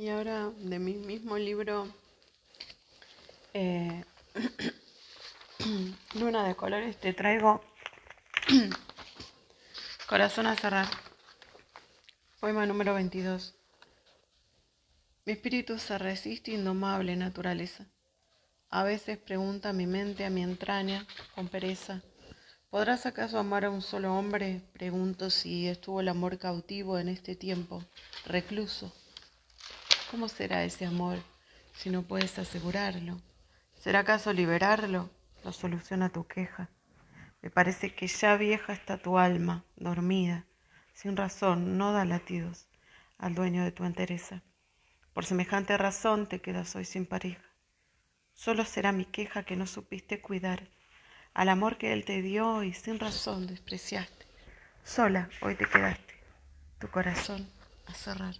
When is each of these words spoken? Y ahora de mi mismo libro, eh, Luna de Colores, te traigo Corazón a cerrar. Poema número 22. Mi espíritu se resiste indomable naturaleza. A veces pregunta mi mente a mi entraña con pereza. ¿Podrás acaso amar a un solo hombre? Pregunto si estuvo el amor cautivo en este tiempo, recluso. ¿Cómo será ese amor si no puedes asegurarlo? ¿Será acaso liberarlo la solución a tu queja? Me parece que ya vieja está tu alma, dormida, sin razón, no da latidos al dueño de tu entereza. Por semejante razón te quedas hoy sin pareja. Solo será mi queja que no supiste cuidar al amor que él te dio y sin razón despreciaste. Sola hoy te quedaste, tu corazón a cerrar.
Y 0.00 0.08
ahora 0.08 0.50
de 0.56 0.78
mi 0.78 0.94
mismo 0.94 1.36
libro, 1.36 1.86
eh, 3.52 4.02
Luna 6.14 6.42
de 6.48 6.54
Colores, 6.54 6.98
te 6.98 7.12
traigo 7.12 7.60
Corazón 10.08 10.46
a 10.46 10.56
cerrar. 10.56 10.86
Poema 12.40 12.64
número 12.64 12.94
22. 12.94 13.54
Mi 15.26 15.34
espíritu 15.34 15.78
se 15.78 15.98
resiste 15.98 16.52
indomable 16.52 17.14
naturaleza. 17.14 17.84
A 18.70 18.84
veces 18.84 19.18
pregunta 19.18 19.74
mi 19.74 19.86
mente 19.86 20.24
a 20.24 20.30
mi 20.30 20.42
entraña 20.42 21.06
con 21.34 21.48
pereza. 21.48 22.00
¿Podrás 22.70 23.04
acaso 23.04 23.38
amar 23.38 23.66
a 23.66 23.70
un 23.70 23.82
solo 23.82 24.16
hombre? 24.16 24.62
Pregunto 24.72 25.28
si 25.28 25.68
estuvo 25.68 26.00
el 26.00 26.08
amor 26.08 26.38
cautivo 26.38 26.98
en 26.98 27.10
este 27.10 27.36
tiempo, 27.36 27.84
recluso. 28.24 28.94
¿Cómo 30.10 30.28
será 30.28 30.64
ese 30.64 30.86
amor 30.86 31.18
si 31.72 31.88
no 31.88 32.02
puedes 32.02 32.36
asegurarlo? 32.40 33.20
¿Será 33.78 34.00
acaso 34.00 34.32
liberarlo 34.32 35.08
la 35.44 35.52
solución 35.52 36.02
a 36.02 36.08
tu 36.08 36.26
queja? 36.26 36.68
Me 37.42 37.50
parece 37.50 37.94
que 37.94 38.08
ya 38.08 38.36
vieja 38.36 38.72
está 38.72 38.98
tu 38.98 39.18
alma, 39.18 39.64
dormida, 39.76 40.46
sin 40.94 41.16
razón, 41.16 41.78
no 41.78 41.92
da 41.92 42.04
latidos 42.04 42.66
al 43.18 43.36
dueño 43.36 43.62
de 43.62 43.70
tu 43.70 43.84
entereza. 43.84 44.42
Por 45.14 45.24
semejante 45.24 45.76
razón 45.76 46.28
te 46.28 46.40
quedas 46.40 46.74
hoy 46.74 46.84
sin 46.84 47.06
pareja. 47.06 47.44
Solo 48.34 48.64
será 48.64 48.90
mi 48.90 49.04
queja 49.04 49.44
que 49.44 49.54
no 49.54 49.68
supiste 49.68 50.20
cuidar 50.20 50.66
al 51.34 51.48
amor 51.48 51.78
que 51.78 51.92
él 51.92 52.04
te 52.04 52.20
dio 52.20 52.64
y 52.64 52.72
sin 52.72 52.98
razón 52.98 53.46
despreciaste. 53.46 54.26
Sola 54.82 55.30
hoy 55.40 55.54
te 55.54 55.66
quedaste, 55.66 56.14
tu 56.80 56.88
corazón 56.88 57.48
a 57.86 57.94
cerrar. 57.94 58.34